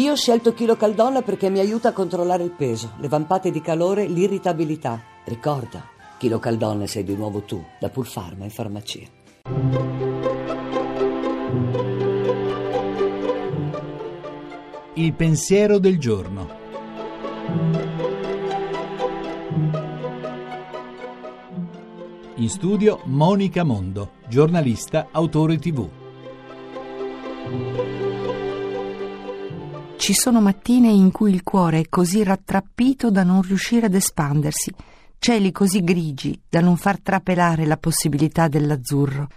[0.00, 3.60] Io ho scelto Chilo Caldonna perché mi aiuta a controllare il peso, le vampate di
[3.60, 4.98] calore, l'irritabilità.
[5.24, 9.06] Ricorda, Chilo Caldonna sei di nuovo tu, da Pulfarma in farmacia.
[14.94, 16.48] Il pensiero del giorno.
[22.36, 25.88] In studio Monica Mondo, giornalista, autore tv.
[30.00, 34.72] Ci sono mattine in cui il cuore è così rattrappito da non riuscire ad espandersi,
[35.18, 39.28] cieli così grigi da non far trapelare la possibilità dell'azzurro.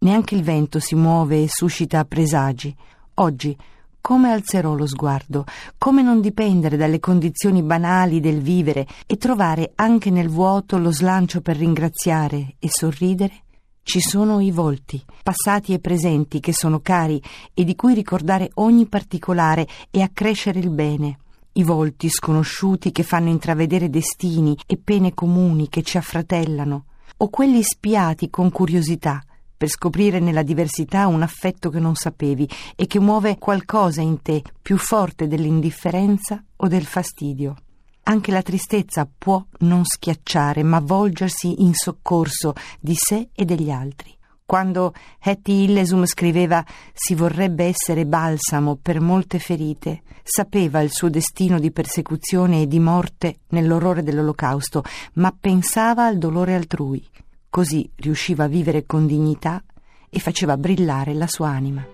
[0.00, 2.76] Neanche il vento si muove e suscita presagi.
[3.14, 3.56] Oggi
[3.98, 5.46] come alzerò lo sguardo?
[5.78, 11.40] Come non dipendere dalle condizioni banali del vivere e trovare anche nel vuoto lo slancio
[11.40, 13.44] per ringraziare e sorridere?
[13.86, 18.86] Ci sono i volti, passati e presenti, che sono cari e di cui ricordare ogni
[18.86, 21.18] particolare e accrescere il bene.
[21.52, 26.86] I volti sconosciuti che fanno intravedere destini e pene comuni che ci affratellano,
[27.18, 29.22] o quelli spiati con curiosità,
[29.54, 34.42] per scoprire nella diversità un affetto che non sapevi e che muove qualcosa in te
[34.62, 37.54] più forte dell'indifferenza o del fastidio.
[38.04, 44.16] Anche la tristezza può non schiacciare, ma volgersi in soccorso di sé e degli altri.
[44.46, 51.58] Quando Hetty Illesum scriveva si vorrebbe essere balsamo per molte ferite, sapeva il suo destino
[51.58, 57.02] di persecuzione e di morte nell'orrore dell'olocausto, ma pensava al dolore altrui
[57.54, 59.62] Così riusciva a vivere con dignità
[60.10, 61.93] e faceva brillare la sua anima.